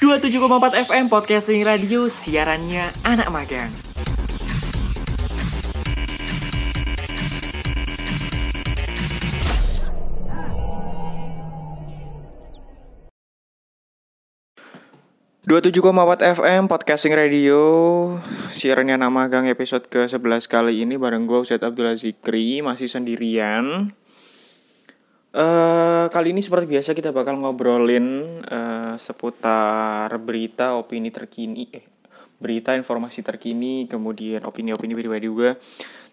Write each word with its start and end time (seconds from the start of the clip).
27,4 0.00 0.88
FM 0.88 1.12
Podcasting 1.12 1.60
Radio 1.60 2.08
Siarannya 2.08 2.88
anak 3.04 3.28
magang. 3.28 3.68
Dua 15.44 15.60
tujuh 15.60 15.84
FM 15.84 16.64
Podcasting 16.64 17.12
Radio 17.12 17.60
Siarannya 18.48 18.96
anak 18.96 19.12
magang 19.12 19.44
episode 19.52 19.84
ke-11 19.92 20.48
kali 20.48 20.80
ini 20.80 20.96
Bareng 20.96 21.28
gue 21.28 21.44
Ustadz 21.44 21.68
Abdullah 21.68 22.00
Zikri 22.00 22.64
Masih 22.64 22.88
sendirian 22.88 23.92
Uh, 25.30 26.10
kali 26.10 26.34
ini 26.34 26.42
seperti 26.42 26.66
biasa 26.66 26.90
kita 26.90 27.14
bakal 27.14 27.38
ngobrolin 27.38 28.42
uh, 28.50 28.98
seputar 28.98 30.10
berita, 30.18 30.74
opini 30.74 31.14
terkini, 31.14 31.70
eh, 31.70 31.86
berita, 32.42 32.74
informasi 32.74 33.22
terkini, 33.22 33.86
kemudian 33.86 34.42
opini-opini 34.42 34.90
pribadi 34.98 35.30
juga. 35.30 35.54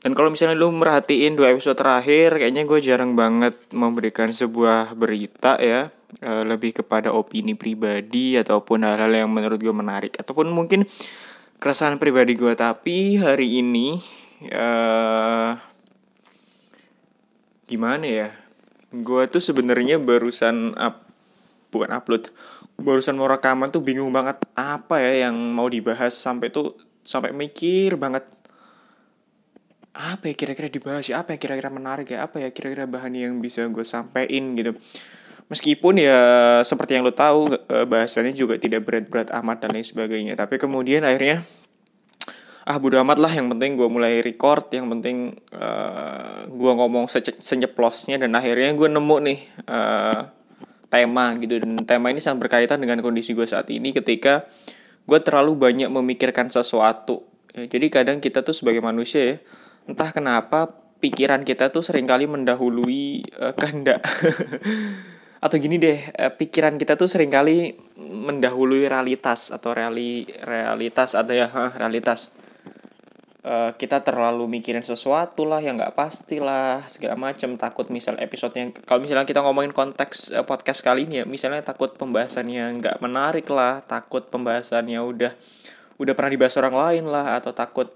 Dan 0.06 0.14
kalau 0.14 0.30
misalnya 0.30 0.54
lu 0.54 0.70
merhatiin 0.70 1.34
dua 1.34 1.50
episode 1.50 1.74
terakhir, 1.82 2.38
kayaknya 2.38 2.70
gue 2.70 2.78
jarang 2.78 3.18
banget 3.18 3.58
memberikan 3.74 4.30
sebuah 4.30 4.94
berita 4.94 5.58
ya, 5.58 5.90
uh, 6.22 6.44
lebih 6.46 6.86
kepada 6.86 7.10
opini 7.10 7.58
pribadi 7.58 8.38
ataupun 8.38 8.86
hal-hal 8.86 9.10
yang 9.10 9.34
menurut 9.34 9.58
gue 9.58 9.74
menarik 9.74 10.14
ataupun 10.22 10.54
mungkin 10.54 10.86
keresahan 11.58 11.98
pribadi 11.98 12.38
gue. 12.38 12.54
Tapi 12.54 13.18
hari 13.18 13.66
ini, 13.66 13.98
uh, 14.54 15.58
gimana 17.66 18.06
ya? 18.06 18.47
Gue 18.92 19.24
tuh 19.28 19.44
sebenarnya 19.44 20.00
barusan 20.00 20.76
up 20.80 21.08
bukan 21.68 21.92
upload 21.92 22.32
barusan 22.80 23.20
mau 23.20 23.28
rekaman 23.28 23.68
tuh 23.68 23.84
bingung 23.84 24.14
banget 24.14 24.40
apa 24.56 25.02
ya 25.04 25.28
yang 25.28 25.36
mau 25.36 25.68
dibahas 25.68 26.16
sampai 26.16 26.54
tuh 26.54 26.78
sampai 27.04 27.36
mikir 27.36 28.00
banget 28.00 28.24
apa 29.98 30.30
ya 30.30 30.36
kira-kira 30.38 30.70
dibahas 30.70 31.10
ya 31.10 31.26
apa 31.26 31.34
ya 31.36 31.38
kira-kira 31.42 31.74
menarik 31.74 32.14
ya 32.14 32.30
apa 32.30 32.38
ya 32.38 32.54
kira-kira 32.54 32.86
bahan 32.86 33.18
yang 33.18 33.34
bisa 33.42 33.66
gue 33.66 33.82
sampein 33.82 34.54
gitu. 34.54 34.78
Meskipun 35.48 35.98
ya 35.98 36.20
seperti 36.62 37.00
yang 37.00 37.08
lo 37.08 37.16
tahu 37.16 37.50
eh, 37.50 37.88
bahasannya 37.88 38.36
juga 38.36 38.60
tidak 38.62 38.86
berat-berat 38.86 39.34
amat 39.42 39.66
dan 39.66 39.74
lain 39.74 39.88
sebagainya 39.88 40.38
tapi 40.38 40.62
kemudian 40.62 41.02
akhirnya 41.02 41.42
ah 42.68 42.78
bodo 42.84 43.00
amat 43.00 43.16
lah 43.24 43.32
yang 43.32 43.48
penting 43.56 43.80
gue 43.80 43.88
mulai 43.88 44.20
record 44.20 44.68
yang 44.76 44.92
penting 44.92 45.40
uh, 45.56 45.64
eh, 45.64 46.40
gue 46.52 46.72
ngomong 46.76 47.08
se 47.08 47.24
senyeplosnya 47.24 48.20
dan 48.20 48.36
akhirnya 48.36 48.76
gue 48.76 48.92
nemu 48.92 49.18
nih 49.24 49.40
uh, 49.72 50.22
tema 50.92 51.32
gitu. 51.40 51.64
Dan 51.64 51.80
tema 51.88 52.12
ini 52.12 52.20
sangat 52.20 52.44
berkaitan 52.44 52.84
dengan 52.84 53.00
kondisi 53.00 53.32
gue 53.32 53.48
saat 53.48 53.72
ini 53.72 53.96
ketika 53.96 54.52
gue 55.08 55.20
terlalu 55.24 55.56
banyak 55.56 55.88
memikirkan 55.88 56.52
sesuatu. 56.52 57.24
Ya, 57.56 57.72
jadi 57.72 57.88
kadang 57.88 58.20
kita 58.20 58.44
tuh 58.44 58.52
sebagai 58.52 58.84
manusia 58.84 59.24
ya 59.24 59.36
entah 59.88 60.12
kenapa 60.12 60.68
pikiran 61.00 61.48
kita 61.48 61.72
tuh 61.72 61.80
sering 61.80 62.04
kali 62.04 62.28
mendahului 62.28 63.32
uh, 63.40 63.56
kehendak. 63.56 64.04
Atau 65.46 65.56
gini 65.64 65.80
deh 65.80 66.02
pikiran 66.36 66.76
kita 66.76 67.00
tuh 67.00 67.08
sering 67.08 67.32
kali 67.32 67.80
mendahului 67.96 68.90
realitas 68.90 69.54
atau 69.54 69.70
reali 69.70 70.26
realitas 70.42 71.14
ada 71.14 71.30
ya 71.30 71.46
realitas 71.78 72.34
uh, 73.48 73.72
kita 73.80 74.04
terlalu 74.04 74.52
mikirin 74.52 74.84
sesuatu 74.84 75.48
lah 75.48 75.64
yang 75.64 75.80
nggak 75.80 75.96
pasti 75.96 76.44
lah 76.44 76.84
segala 76.92 77.16
macam 77.16 77.56
takut 77.56 77.88
misal 77.88 78.20
episode 78.20 78.52
yang 78.60 78.76
kalau 78.84 79.00
misalnya 79.00 79.24
kita 79.24 79.40
ngomongin 79.40 79.72
konteks 79.72 80.36
uh, 80.36 80.44
podcast 80.44 80.84
kali 80.84 81.08
ini 81.08 81.24
ya 81.24 81.26
misalnya 81.26 81.64
takut 81.64 81.96
pembahasannya 81.96 82.84
nggak 82.84 82.98
menarik 83.00 83.48
lah 83.48 83.80
takut 83.88 84.28
pembahasannya 84.28 85.00
udah 85.00 85.32
udah 85.98 86.14
pernah 86.14 86.32
dibahas 86.36 86.60
orang 86.60 86.76
lain 86.76 87.06
lah 87.08 87.40
atau 87.40 87.56
takut 87.56 87.90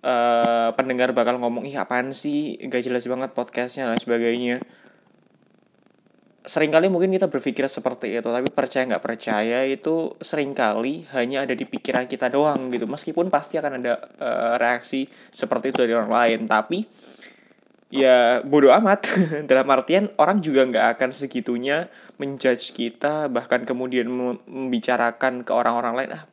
uh, 0.00 0.70
pendengar 0.72 1.12
bakal 1.12 1.36
ngomong 1.36 1.68
ih 1.68 1.76
apaan 1.76 2.16
sih? 2.16 2.56
Gak 2.56 2.88
jelas 2.88 3.04
banget 3.04 3.36
podcastnya 3.36 3.90
dan 3.90 4.00
sebagainya 4.00 4.62
sering 6.48 6.72
kali 6.72 6.88
mungkin 6.88 7.12
kita 7.12 7.28
berpikir 7.28 7.68
seperti 7.68 8.16
itu 8.16 8.24
tapi 8.24 8.48
percaya 8.48 8.88
nggak 8.88 9.04
percaya 9.04 9.68
itu 9.68 10.16
sering 10.16 10.56
kali 10.56 11.04
hanya 11.12 11.44
ada 11.44 11.52
di 11.52 11.68
pikiran 11.68 12.08
kita 12.08 12.32
doang 12.32 12.72
gitu. 12.72 12.88
Meskipun 12.88 13.28
pasti 13.28 13.60
akan 13.60 13.84
ada 13.84 14.00
uh, 14.16 14.54
reaksi 14.56 15.04
seperti 15.28 15.76
itu 15.76 15.84
dari 15.84 15.92
orang 15.92 16.08
lain 16.08 16.40
tapi 16.48 16.88
ya 17.92 18.40
bodoh 18.40 18.72
amat. 18.80 19.04
Dalam 19.50 19.68
artian 19.68 20.08
orang 20.16 20.40
juga 20.40 20.64
nggak 20.64 20.86
akan 20.96 21.10
segitunya 21.12 21.92
menjudge 22.16 22.72
kita 22.72 23.28
bahkan 23.28 23.68
kemudian 23.68 24.08
membicarakan 24.08 25.44
ke 25.44 25.52
orang-orang 25.52 25.94
lain 26.00 26.10
ah 26.16 26.24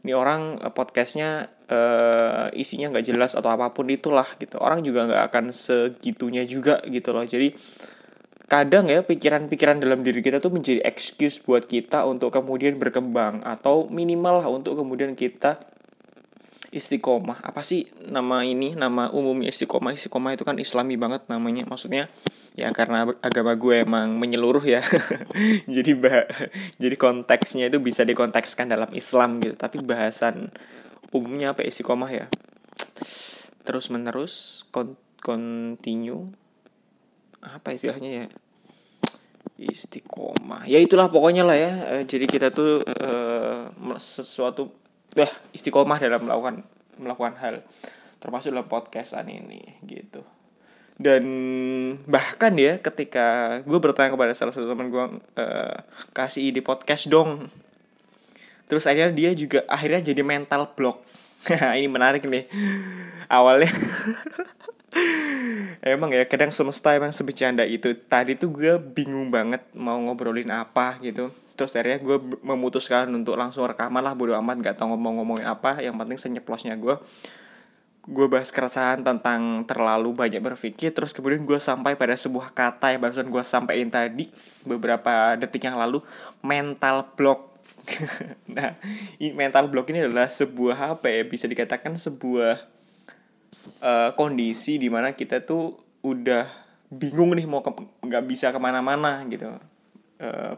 ini 0.00 0.12
orang 0.16 0.56
eh, 0.58 0.72
podcastnya 0.72 1.52
uh, 1.68 2.48
isinya 2.56 2.88
nggak 2.90 3.04
jelas 3.04 3.36
atau 3.36 3.52
apa 3.52 3.70
pun 3.70 3.86
itulah 3.92 4.26
gitu. 4.40 4.56
Orang 4.56 4.80
juga 4.80 5.06
nggak 5.06 5.22
akan 5.30 5.44
segitunya 5.52 6.42
juga 6.48 6.80
gitu 6.88 7.12
loh. 7.12 7.24
Jadi 7.24 7.52
kadang 8.50 8.90
ya 8.90 9.06
pikiran-pikiran 9.06 9.78
dalam 9.78 10.02
diri 10.02 10.18
kita 10.26 10.42
tuh 10.42 10.50
menjadi 10.50 10.82
excuse 10.82 11.38
buat 11.38 11.70
kita 11.70 12.02
untuk 12.02 12.34
kemudian 12.34 12.82
berkembang 12.82 13.46
atau 13.46 13.86
minimal 13.86 14.42
lah 14.42 14.50
untuk 14.50 14.74
kemudian 14.74 15.14
kita 15.14 15.62
istiqomah. 16.74 17.46
Apa 17.46 17.62
sih 17.62 17.86
nama 18.10 18.42
ini? 18.42 18.74
Nama 18.74 19.14
umumnya 19.14 19.54
istiqomah. 19.54 19.94
Istiqomah 19.94 20.34
itu 20.34 20.42
kan 20.42 20.58
islami 20.58 20.98
banget 20.98 21.30
namanya. 21.30 21.62
Maksudnya 21.70 22.10
ya 22.58 22.74
karena 22.74 23.06
agama 23.22 23.54
gue 23.54 23.86
emang 23.86 24.18
menyeluruh 24.18 24.66
ya. 24.66 24.82
Jadi 25.74 25.94
bah 25.94 26.26
jadi 26.82 26.98
konteksnya 26.98 27.70
itu 27.70 27.78
bisa 27.78 28.02
dikontekskan 28.02 28.66
dalam 28.66 28.90
Islam 28.98 29.38
gitu. 29.38 29.54
Tapi 29.54 29.78
bahasan 29.86 30.50
umumnya 31.14 31.54
apa? 31.54 31.62
Istiqomah 31.62 32.10
ya? 32.10 32.26
Terus 33.62 33.94
menerus 33.94 34.66
kon 34.74 34.98
continue 35.20 36.32
apa 37.40 37.72
istilahnya 37.72 38.24
ya? 38.24 38.26
Istiqomah. 39.60 40.64
Ya 40.64 40.80
itulah 40.80 41.08
pokoknya 41.08 41.44
lah 41.44 41.56
ya. 41.56 41.72
E, 42.00 42.08
jadi 42.08 42.24
kita 42.24 42.48
tuh 42.52 42.84
e, 42.84 43.10
sesuatu 44.00 44.72
eh 45.16 45.28
istiqomah 45.52 46.00
dalam 46.00 46.24
melakukan 46.24 46.64
melakukan 47.00 47.34
hal. 47.40 47.54
Termasuk 48.20 48.52
dalam 48.52 48.68
podcastan 48.68 49.28
ini 49.28 49.80
gitu. 49.84 50.24
Dan 51.00 51.24
bahkan 52.04 52.52
ya 52.60 52.76
ketika 52.76 53.60
gue 53.64 53.78
bertanya 53.80 54.12
kepada 54.12 54.36
salah 54.36 54.52
satu 54.52 54.68
teman 54.68 54.92
gue 54.92 55.04
e, 55.40 55.44
kasih 56.12 56.52
ide 56.52 56.60
podcast 56.60 57.08
dong. 57.08 57.48
Terus 58.68 58.84
akhirnya 58.84 59.12
dia 59.16 59.32
juga 59.32 59.64
akhirnya 59.64 60.12
jadi 60.12 60.20
mental 60.20 60.76
block. 60.76 61.00
Ini 61.80 61.88
menarik 61.88 62.28
nih. 62.28 62.44
Awalnya 63.32 63.72
emang 65.80 66.12
ya 66.12 66.24
kadang 66.28 66.52
semesta 66.52 66.92
emang 66.92 67.12
sebecanda 67.14 67.64
itu. 67.64 67.92
Tadi 67.96 68.36
tuh 68.36 68.52
gue 68.52 68.76
bingung 68.76 69.32
banget 69.32 69.64
mau 69.76 69.96
ngobrolin 69.98 70.50
apa 70.52 71.00
gitu. 71.00 71.32
Terus 71.56 71.76
akhirnya 71.76 72.00
gue 72.00 72.16
memutuskan 72.40 73.12
untuk 73.12 73.36
langsung 73.36 73.68
rekaman 73.68 74.00
lah 74.00 74.16
bodo 74.16 74.32
amat 74.40 74.64
gak 74.64 74.76
tau 74.80 74.92
ngomong-ngomongin 74.92 75.48
apa. 75.48 75.80
Yang 75.80 75.96
penting 76.00 76.18
senyeplosnya 76.18 76.74
gue. 76.76 76.96
Gue 78.08 78.26
bahas 78.32 78.48
keresahan 78.48 79.04
tentang 79.04 79.64
terlalu 79.68 80.16
banyak 80.16 80.40
berpikir. 80.40 80.92
Terus 80.92 81.12
kemudian 81.12 81.44
gue 81.44 81.60
sampai 81.60 81.96
pada 81.96 82.16
sebuah 82.16 82.52
kata 82.52 82.96
yang 82.96 83.00
barusan 83.04 83.28
gue 83.28 83.44
sampaikan 83.44 83.92
tadi 83.92 84.32
beberapa 84.64 85.36
detik 85.36 85.68
yang 85.68 85.76
lalu 85.76 86.00
mental 86.44 87.08
block. 87.16 87.48
Nah 88.50 88.76
mental 89.32 89.70
block 89.70 89.88
ini 89.94 90.04
adalah 90.04 90.28
sebuah 90.28 90.98
apa 90.98 91.06
ya? 91.12 91.22
Bisa 91.24 91.46
dikatakan 91.46 91.96
sebuah 91.96 92.79
uh, 93.80 94.12
kondisi 94.16 94.76
di 94.76 94.88
mana 94.88 95.12
kita 95.12 95.44
tuh 95.44 95.76
udah 96.04 96.46
bingung 96.90 97.36
nih 97.36 97.46
mau 97.46 97.62
nggak 98.02 98.24
bisa 98.26 98.50
ke 98.50 98.58
mana-mana 98.58 99.22
gitu. 99.28 99.54
Uh, 100.20 100.54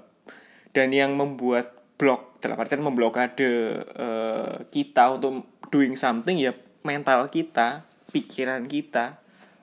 dan 0.73 0.89
yang 0.91 1.13
membuat 1.15 1.77
blok 2.01 2.41
dalam 2.43 2.59
artian 2.59 2.83
memblokade 2.83 3.79
uh, 3.95 4.67
kita 4.73 5.21
untuk 5.21 5.47
doing 5.71 5.95
something 5.95 6.41
ya 6.41 6.57
mental 6.83 7.31
kita 7.31 7.87
pikiran 8.11 8.67
kita 8.67 9.23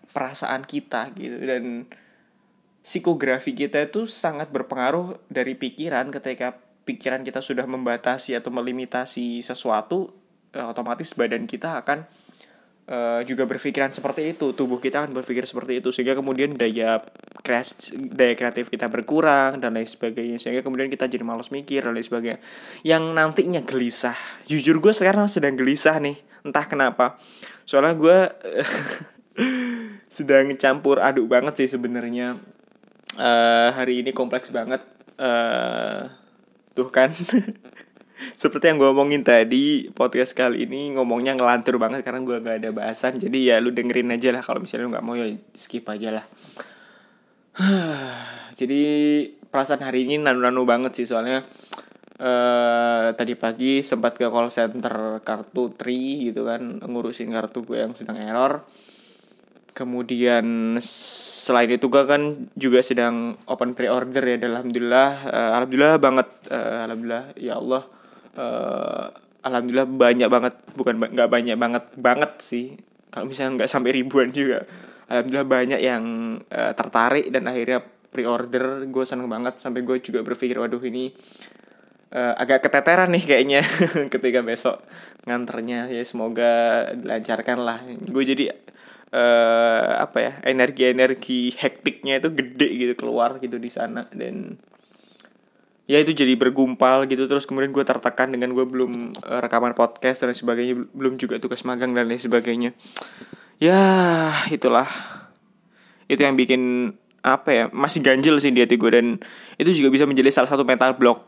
perasaan 0.10 0.64
kita 0.64 1.12
gitu. 1.18 1.38
Dan 1.42 1.90
psikografi 2.80 3.54
kita 3.54 3.90
itu 3.90 4.08
sangat 4.08 4.50
berpengaruh 4.54 5.20
dari 5.28 5.54
pikiran. 5.58 6.10
Ketika 6.14 6.56
pikiran 6.88 7.22
kita 7.22 7.44
sudah 7.44 7.68
membatasi 7.70 8.34
atau 8.34 8.50
melimitasi 8.50 9.46
sesuatu 9.46 10.10
otomatis 10.50 11.14
badan 11.14 11.46
kita 11.46 11.78
akan 11.86 12.10
uh, 12.90 13.22
juga 13.24 13.46
berpikiran 13.46 13.94
seperti 13.94 14.34
itu. 14.36 14.52
Tubuh 14.52 14.82
kita 14.82 15.06
akan 15.06 15.14
berpikir 15.14 15.46
seperti 15.46 15.80
itu 15.80 15.94
sehingga 15.94 16.18
kemudian 16.18 16.58
daya 16.58 17.00
kreas 17.46 17.94
daya 17.94 18.34
kreatif 18.36 18.68
kita 18.74 18.90
berkurang 18.90 19.62
dan 19.62 19.78
lain 19.78 19.88
sebagainya. 19.88 20.42
Sehingga 20.42 20.66
kemudian 20.66 20.90
kita 20.90 21.06
jadi 21.06 21.22
malas 21.22 21.54
mikir 21.54 21.86
dan 21.86 21.94
lain 21.94 22.04
sebagainya. 22.04 22.40
Yang 22.82 23.04
nantinya 23.14 23.62
gelisah. 23.64 24.18
Jujur 24.50 24.82
gue 24.82 24.92
sekarang 24.92 25.30
sedang 25.30 25.54
gelisah 25.56 26.02
nih. 26.02 26.18
Entah 26.42 26.66
kenapa. 26.66 27.22
Soalnya 27.64 27.94
gue 27.96 28.18
sedang 30.18 30.50
campur 30.58 31.00
aduk 31.00 31.30
banget 31.30 31.64
sih 31.64 31.70
sebenarnya. 31.70 32.42
Uh, 33.16 33.70
hari 33.74 34.02
ini 34.02 34.12
kompleks 34.12 34.50
banget. 34.50 34.82
Uh, 35.20 36.08
tuh 36.80 36.88
kan 36.88 37.12
seperti 38.36 38.72
yang 38.72 38.78
gue 38.80 38.90
omongin 38.92 39.24
tadi 39.24 39.88
podcast 39.96 40.36
kali 40.36 40.68
ini 40.68 40.92
ngomongnya 40.96 41.40
ngelantur 41.40 41.80
banget 41.80 42.04
karena 42.04 42.20
gue 42.24 42.38
gak 42.44 42.58
ada 42.64 42.70
bahasan. 42.76 43.16
Jadi 43.16 43.48
ya 43.48 43.64
lu 43.64 43.72
dengerin 43.72 44.12
aja 44.12 44.36
lah 44.36 44.44
kalau 44.44 44.60
misalnya 44.60 44.88
lu 44.88 44.92
nggak 44.92 45.06
mau 45.06 45.16
ya 45.16 45.28
skip 45.56 45.88
aja 45.88 46.20
lah. 46.20 46.26
Jadi 48.60 48.84
perasaan 49.48 49.84
hari 49.84 50.08
ini 50.08 50.20
nanu-nanu 50.20 50.68
banget 50.68 50.96
sih 51.00 51.08
soalnya. 51.08 51.48
Uh, 52.20 53.16
tadi 53.16 53.40
pagi 53.40 53.80
sempat 53.80 54.20
ke 54.20 54.28
call 54.28 54.52
center 54.52 55.24
kartu 55.24 55.72
tri 55.72 56.28
gitu 56.28 56.44
kan 56.44 56.84
ngurusin 56.84 57.32
kartu 57.32 57.64
gue 57.64 57.80
yang 57.80 57.96
sedang 57.96 58.20
error. 58.20 58.68
Kemudian 59.72 60.76
selain 60.84 61.72
itu 61.72 61.88
gue 61.88 62.04
kan 62.04 62.52
juga 62.60 62.84
sedang 62.84 63.40
open 63.48 63.72
pre-order 63.72 64.20
ya 64.28 64.36
alhamdulillah. 64.36 65.12
Uh, 65.32 65.52
alhamdulillah 65.56 65.96
banget. 66.04 66.28
Uh, 66.52 66.84
alhamdulillah 66.84 67.26
ya 67.40 67.56
Allah 67.56 67.88
uh, 68.40 69.12
alhamdulillah 69.44 69.88
banyak 69.88 70.30
banget 70.32 70.54
bukan 70.76 70.96
nggak 71.12 71.30
banyak 71.30 71.58
banget 71.60 71.86
banget 72.00 72.32
sih. 72.40 72.80
Kalau 73.12 73.28
misalnya 73.28 73.64
nggak 73.64 73.72
sampai 73.72 73.92
ribuan 73.92 74.32
juga. 74.32 74.64
Alhamdulillah 75.10 75.50
banyak 75.50 75.80
yang 75.82 76.04
uh, 76.54 76.74
tertarik 76.78 77.34
dan 77.34 77.50
akhirnya 77.50 77.82
pre-order. 78.14 78.86
Gue 78.88 79.04
seneng 79.04 79.28
banget 79.28 79.58
sampai 79.58 79.82
gue 79.82 79.98
juga 80.00 80.22
berpikir 80.22 80.62
waduh 80.62 80.82
ini 80.86 81.10
uh, 82.14 82.34
agak 82.38 82.70
keteteran 82.70 83.10
nih 83.14 83.24
kayaknya 83.26 83.62
ketika 84.14 84.40
besok 84.46 84.78
nganternya. 85.26 85.90
Ya 85.90 86.04
semoga 86.06 86.86
dilancarkan 86.94 87.58
lah. 87.58 87.82
Gue 88.06 88.24
jadi 88.30 88.54
uh, 89.10 90.06
apa 90.06 90.18
ya 90.22 90.34
energi-energi 90.46 91.58
hektiknya 91.58 92.22
itu 92.22 92.30
gede 92.30 92.70
gitu 92.70 92.94
keluar 92.94 93.42
gitu 93.42 93.58
di 93.58 93.74
sana. 93.74 94.06
Dan 94.14 94.62
ya 95.90 95.98
itu 95.98 96.14
jadi 96.14 96.38
bergumpal 96.38 97.10
gitu. 97.10 97.26
Terus 97.26 97.50
kemudian 97.50 97.74
gue 97.74 97.82
tertekan 97.82 98.30
dengan 98.30 98.54
gue 98.54 98.62
belum 98.62 99.18
uh, 99.26 99.42
rekaman 99.42 99.74
podcast 99.74 100.22
dan 100.22 100.38
sebagainya 100.38 100.78
belum 100.94 101.18
juga 101.18 101.42
tugas 101.42 101.66
magang 101.66 101.98
dan 101.98 102.06
lain 102.06 102.22
sebagainya. 102.22 102.78
Ya 103.58 103.82
itulah. 104.54 104.86
Itu 106.06 106.22
yang 106.22 106.38
bikin 106.38 106.94
apa 107.26 107.50
ya 107.50 107.66
masih 107.74 108.06
ganjil 108.06 108.38
sih 108.38 108.54
di 108.54 108.64
hati 108.64 108.78
gue 108.78 108.92
dan 108.94 109.20
itu 109.60 109.76
juga 109.76 109.92
bisa 109.92 110.08
menjadi 110.08 110.32
salah 110.32 110.48
satu 110.48 110.64
mental 110.64 110.96
block 110.96 111.28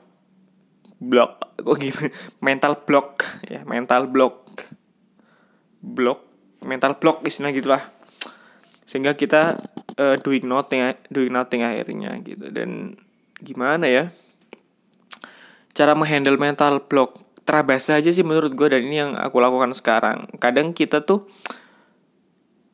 block 1.03 1.51
kok 1.59 1.75
gitu 1.83 2.07
mental 2.45 2.85
block 2.85 3.25
ya 3.49 3.65
mental 3.65 4.05
block. 4.05 4.45
Block 5.81 6.21
mental 6.61 7.01
block 7.01 7.25
istilah 7.25 7.49
gitulah. 7.49 7.81
Sehingga 8.85 9.17
kita 9.17 9.57
uh, 9.97 10.15
doing 10.21 10.45
nothing 10.45 10.85
doing 11.09 11.33
nothing 11.33 11.65
akhirnya 11.65 12.13
gitu. 12.21 12.53
Dan 12.53 13.01
gimana 13.41 13.89
ya 13.89 14.13
cara 15.71 15.95
menghandle 15.95 16.37
mental 16.37 16.83
block 16.85 17.31
terabas 17.41 17.89
aja 17.89 18.09
sih 18.13 18.23
menurut 18.23 18.53
gue 18.53 18.67
dan 18.69 18.85
ini 18.85 18.97
yang 19.01 19.11
aku 19.17 19.41
lakukan 19.41 19.73
sekarang. 19.73 20.29
Kadang 20.37 20.71
kita 20.77 21.03
tuh 21.03 21.27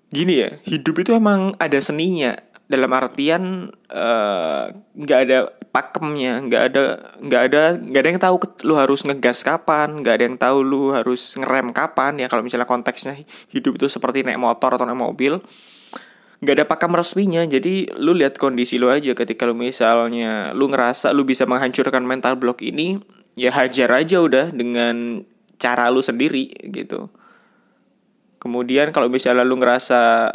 gini 0.08 0.40
ya 0.40 0.50
hidup 0.68 1.02
itu 1.02 1.12
emang 1.16 1.56
ada 1.58 1.80
seninya. 1.80 2.36
Dalam 2.68 2.92
artian 2.92 3.72
eh, 3.88 4.64
nggak 4.76 5.20
uh, 5.20 5.24
ada 5.24 5.38
pakemnya 5.72 6.44
nggak 6.44 6.64
ada 6.68 6.84
nggak 7.24 7.42
ada 7.48 7.62
nggak 7.80 8.02
ada 8.04 8.10
yang 8.12 8.20
tahu 8.20 8.36
lu 8.68 8.76
harus 8.76 9.08
ngegas 9.08 9.40
kapan 9.46 10.04
nggak 10.04 10.14
ada 10.20 10.24
yang 10.28 10.36
tahu 10.36 10.58
lu 10.68 10.92
harus 10.92 11.40
ngerem 11.40 11.72
kapan. 11.72 12.20
Ya 12.20 12.28
kalau 12.28 12.44
misalnya 12.44 12.68
konteksnya 12.68 13.24
hidup 13.56 13.80
itu 13.80 13.88
seperti 13.88 14.28
naik 14.28 14.42
motor 14.42 14.76
atau 14.76 14.84
naik 14.84 15.00
mobil 15.00 15.40
nggak 16.42 16.56
ada 16.62 16.66
pakem 16.70 16.94
resminya. 16.94 17.42
Jadi 17.46 17.90
lu 17.98 18.14
lihat 18.14 18.38
kondisi 18.38 18.78
lu 18.78 18.90
aja 18.94 19.14
ketika 19.18 19.50
lu 19.50 19.58
misalnya 19.58 20.54
lu 20.54 20.70
ngerasa 20.70 21.14
lu 21.14 21.26
bisa 21.26 21.50
menghancurkan 21.50 22.06
mental 22.06 22.38
block 22.38 22.62
ini 22.62 23.02
ya 23.34 23.54
hajar 23.54 23.90
aja 23.94 24.22
udah 24.22 24.54
dengan 24.54 25.26
cara 25.58 25.90
lu 25.90 26.02
sendiri 26.02 26.54
gitu. 26.70 27.10
Kemudian 28.38 28.94
kalau 28.94 29.10
misalnya 29.10 29.42
lu 29.42 29.58
ngerasa 29.58 30.30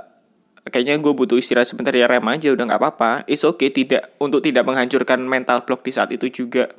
kayaknya 0.63 0.99
gue 1.03 1.15
butuh 1.15 1.39
istirahat 1.39 1.67
sebentar 1.67 1.91
ya 1.95 2.07
rem 2.07 2.27
aja 2.27 2.51
udah 2.51 2.65
nggak 2.67 2.81
apa-apa. 2.83 3.13
It's 3.31 3.47
okay 3.47 3.71
tidak 3.71 4.15
untuk 4.19 4.43
tidak 4.43 4.67
menghancurkan 4.67 5.23
mental 5.23 5.63
block 5.63 5.87
di 5.87 5.95
saat 5.95 6.11
itu 6.11 6.27
juga. 6.31 6.71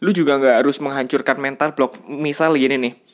Lu 0.00 0.12
juga 0.12 0.36
nggak 0.36 0.64
harus 0.64 0.80
menghancurkan 0.80 1.36
mental 1.40 1.72
block 1.76 2.00
misal 2.08 2.56
gini 2.56 2.76
nih 2.76 3.09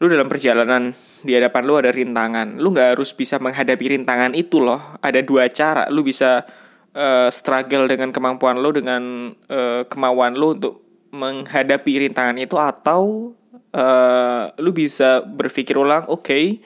lu 0.00 0.08
dalam 0.08 0.32
perjalanan 0.32 0.96
di 1.20 1.36
hadapan 1.36 1.62
lu 1.68 1.76
ada 1.76 1.92
rintangan. 1.92 2.56
Lu 2.56 2.72
nggak 2.72 2.96
harus 2.96 3.12
bisa 3.12 3.36
menghadapi 3.36 4.00
rintangan 4.00 4.32
itu 4.32 4.56
loh. 4.56 4.96
Ada 5.04 5.20
dua 5.20 5.52
cara. 5.52 5.92
Lu 5.92 6.00
bisa 6.00 6.48
uh, 6.96 7.28
struggle 7.28 7.84
dengan 7.84 8.08
kemampuan 8.10 8.58
lu 8.58 8.72
dengan 8.72 9.32
uh, 9.52 9.84
kemauan 9.86 10.34
lu 10.40 10.56
untuk 10.56 10.74
menghadapi 11.12 12.06
rintangan 12.06 12.38
itu 12.40 12.56
atau 12.56 13.34
uh, 13.74 14.44
lu 14.62 14.70
bisa 14.70 15.26
berpikir 15.26 15.74
ulang 15.74 16.06
oke 16.06 16.22
okay, 16.22 16.62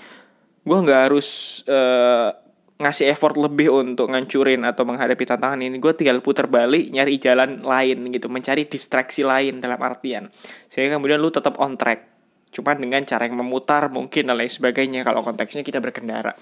gue 0.65 0.79
nggak 0.85 1.01
harus 1.09 1.61
uh, 1.65 2.29
ngasih 2.75 3.09
effort 3.09 3.39
lebih 3.41 3.73
untuk 3.73 4.13
ngancurin 4.13 4.67
atau 4.67 4.83
menghadapi 4.83 5.25
tantangan 5.25 5.63
ini. 5.63 5.79
Gue 5.79 5.95
tinggal 5.95 6.19
putar 6.21 6.51
balik 6.51 6.91
nyari 6.91 7.19
jalan 7.23 7.63
lain 7.63 8.11
gitu. 8.11 8.27
Mencari 8.27 8.67
distraksi 8.67 9.23
lain 9.23 9.63
dalam 9.63 9.79
artian. 9.79 10.27
Sehingga 10.67 10.99
kemudian 10.99 11.23
lu 11.23 11.31
tetap 11.31 11.55
on 11.63 11.79
track 11.79 12.14
cuman 12.55 12.79
dengan 12.79 13.03
cara 13.03 13.27
yang 13.27 13.35
memutar 13.35 13.91
mungkin 13.91 14.31
dan 14.31 14.39
lain 14.39 14.49
sebagainya 14.49 15.03
kalau 15.03 15.27
konteksnya 15.27 15.67
kita 15.67 15.83
berkendara. 15.83 16.39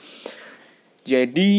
Jadi 1.02 1.52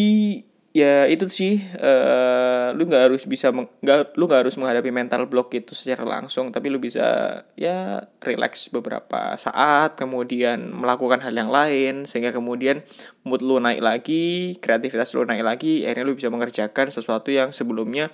ya 0.73 1.05
itu 1.05 1.29
sih 1.29 1.61
uh, 1.77 2.73
lu 2.73 2.89
nggak 2.89 3.05
harus 3.05 3.29
bisa 3.29 3.53
nggak 3.53 4.17
lu 4.17 4.25
nggak 4.25 4.41
harus 4.41 4.57
menghadapi 4.57 4.89
mental 4.89 5.29
block 5.29 5.53
itu 5.53 5.77
secara 5.77 6.01
langsung 6.01 6.49
tapi 6.49 6.73
lu 6.73 6.81
bisa 6.81 7.37
ya 7.53 8.01
relax 8.25 8.73
beberapa 8.73 9.37
saat 9.37 9.93
kemudian 9.93 10.73
melakukan 10.73 11.21
hal 11.21 11.29
yang 11.29 11.53
lain 11.53 12.09
sehingga 12.09 12.33
kemudian 12.33 12.81
mood 13.21 13.45
lu 13.45 13.61
naik 13.61 13.85
lagi 13.85 14.57
kreativitas 14.57 15.13
lu 15.13 15.29
naik 15.29 15.45
lagi 15.45 15.85
akhirnya 15.85 16.09
lu 16.09 16.17
bisa 16.17 16.33
mengerjakan 16.33 16.89
sesuatu 16.89 17.29
yang 17.29 17.53
sebelumnya 17.53 18.09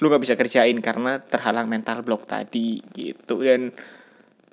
lu 0.00 0.08
nggak 0.10 0.22
bisa 0.24 0.34
kerjain 0.34 0.80
karena 0.80 1.20
terhalang 1.20 1.68
mental 1.68 2.00
block 2.00 2.24
tadi 2.24 2.80
gitu. 2.96 3.44
Dan 3.44 3.70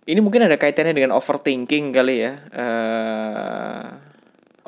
ini 0.07 0.19
mungkin 0.23 0.47
ada 0.47 0.55
kaitannya 0.55 0.95
dengan 0.95 1.11
overthinking 1.13 1.91
kali 1.91 2.23
ya 2.23 2.33
uh, 2.55 4.07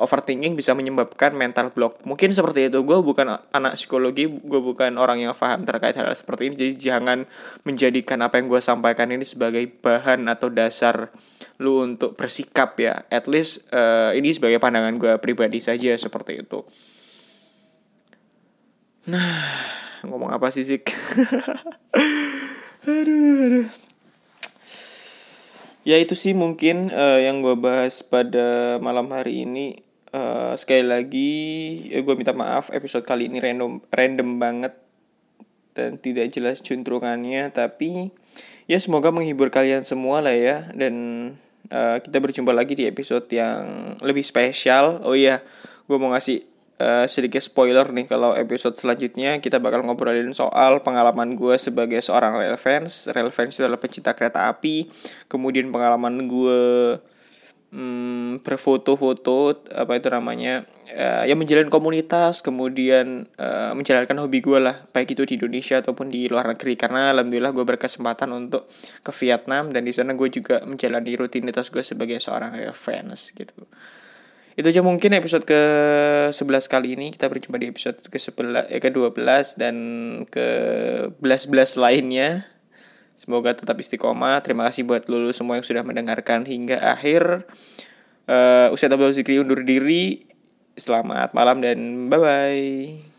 overthinking 0.00 0.56
bisa 0.56 0.72
menyebabkan 0.72 1.36
mental 1.36 1.76
block. 1.76 2.00
Mungkin 2.08 2.32
seperti 2.32 2.72
itu. 2.72 2.80
Gue 2.80 3.04
bukan 3.04 3.36
anak 3.52 3.76
psikologi, 3.76 4.26
gue 4.26 4.60
bukan 4.64 4.96
orang 4.96 5.20
yang 5.20 5.36
paham 5.36 5.68
terkait 5.68 5.92
hal, 5.94 6.08
hal 6.08 6.16
seperti 6.16 6.50
ini. 6.50 6.54
Jadi 6.56 6.72
jangan 6.80 7.28
menjadikan 7.68 8.24
apa 8.24 8.40
yang 8.40 8.48
gue 8.48 8.60
sampaikan 8.64 9.12
ini 9.12 9.28
sebagai 9.28 9.68
bahan 9.68 10.24
atau 10.32 10.48
dasar 10.48 11.12
lu 11.60 11.84
untuk 11.84 12.16
bersikap 12.16 12.80
ya. 12.80 13.04
At 13.12 13.28
least 13.28 13.68
uh, 13.70 14.16
ini 14.16 14.32
sebagai 14.32 14.56
pandangan 14.56 14.96
gue 14.96 15.20
pribadi 15.20 15.60
saja 15.60 15.92
seperti 16.00 16.40
itu. 16.40 16.64
Nah, 19.12 19.44
ngomong 20.08 20.32
apa 20.32 20.48
sih 20.48 20.64
sih? 20.64 20.80
aduh, 22.88 23.36
aduh. 23.44 23.89
Ya 25.80 25.96
itu 25.96 26.12
sih 26.12 26.36
mungkin 26.36 26.92
uh, 26.92 27.16
yang 27.16 27.40
gue 27.40 27.56
bahas 27.56 28.04
pada 28.04 28.76
malam 28.84 29.08
hari 29.08 29.48
ini. 29.48 29.80
Uh, 30.10 30.58
sekali 30.58 30.82
lagi 30.82 31.32
ya 31.86 32.02
gue 32.02 32.14
minta 32.18 32.34
maaf 32.34 32.74
episode 32.74 33.06
kali 33.06 33.30
ini 33.30 33.38
random 33.38 33.78
random 33.94 34.42
banget 34.42 34.74
dan 35.72 35.96
tidak 35.96 36.28
jelas 36.36 36.60
juntrungannya. 36.60 37.48
Tapi 37.48 38.12
ya 38.68 38.76
semoga 38.76 39.08
menghibur 39.08 39.48
kalian 39.48 39.86
semua 39.88 40.20
lah 40.20 40.36
ya. 40.36 40.68
Dan 40.76 40.94
uh, 41.72 41.96
kita 42.04 42.20
berjumpa 42.20 42.52
lagi 42.52 42.76
di 42.76 42.84
episode 42.84 43.24
yang 43.32 43.96
lebih 44.04 44.26
spesial. 44.26 45.00
Oh 45.00 45.16
iya 45.16 45.40
gue 45.88 45.96
mau 45.96 46.12
ngasih 46.12 46.49
uh, 46.80 47.04
sedikit 47.04 47.44
spoiler 47.44 47.84
nih 47.92 48.08
kalau 48.08 48.32
episode 48.32 48.74
selanjutnya 48.74 49.36
kita 49.38 49.60
bakal 49.60 49.84
ngobrolin 49.84 50.32
soal 50.32 50.80
pengalaman 50.80 51.36
gue 51.36 51.60
sebagai 51.60 52.00
seorang 52.00 52.40
rail 52.40 52.56
fans. 52.56 53.12
Rail 53.12 53.28
fans 53.28 53.54
itu 53.54 53.62
adalah 53.68 53.78
pecinta 53.78 54.16
kereta 54.16 54.48
api. 54.48 54.88
Kemudian 55.28 55.68
pengalaman 55.68 56.24
gue 56.24 56.60
hmm, 57.76 58.40
berfoto-foto 58.40 59.68
apa 59.76 59.92
itu 60.00 60.08
namanya 60.08 60.64
uh, 60.96 61.22
ya 61.28 61.36
menjalin 61.36 61.68
komunitas 61.68 62.40
kemudian 62.40 63.28
uh, 63.36 63.76
menjalankan 63.76 64.16
hobi 64.24 64.42
gue 64.42 64.58
lah 64.58 64.88
baik 64.90 65.14
itu 65.14 65.22
di 65.28 65.36
Indonesia 65.38 65.78
ataupun 65.84 66.08
di 66.08 66.26
luar 66.32 66.48
negeri. 66.48 66.74
Karena 66.80 67.12
alhamdulillah 67.12 67.52
gue 67.52 67.64
berkesempatan 67.68 68.32
untuk 68.32 68.72
ke 69.04 69.12
Vietnam 69.20 69.68
dan 69.70 69.84
di 69.84 69.92
sana 69.92 70.16
gue 70.16 70.32
juga 70.32 70.64
menjalani 70.64 71.12
rutinitas 71.20 71.68
gue 71.68 71.84
sebagai 71.84 72.16
seorang 72.16 72.56
fans 72.72 73.36
gitu 73.36 73.68
itu 74.58 74.66
aja 74.66 74.82
mungkin 74.82 75.14
episode 75.14 75.46
ke 75.46 75.62
11 76.34 76.66
kali 76.66 76.98
ini 76.98 77.06
kita 77.14 77.30
berjumpa 77.30 77.56
di 77.58 77.70
episode 77.70 77.98
ke 78.02 78.18
11 78.18 78.70
eh, 78.70 78.80
ke 78.82 78.90
12 78.90 79.60
dan 79.60 79.76
ke 80.26 80.46
11 81.18 81.78
lainnya 81.78 82.46
Semoga 83.20 83.52
tetap 83.52 83.76
istiqomah. 83.76 84.40
Terima 84.40 84.64
kasih 84.64 84.88
buat 84.88 85.04
lulu 85.04 85.28
semua 85.36 85.60
yang 85.60 85.66
sudah 85.68 85.84
mendengarkan 85.84 86.48
hingga 86.48 86.80
akhir. 86.80 87.44
Uh, 88.24 88.72
Ustadz 88.72 88.96
Abdul 88.96 89.12
Zikri 89.12 89.36
undur 89.36 89.60
diri. 89.60 90.24
Selamat 90.72 91.36
malam 91.36 91.60
dan 91.60 92.08
bye-bye. 92.08 93.09